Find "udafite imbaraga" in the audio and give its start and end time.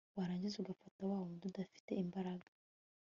1.47-2.47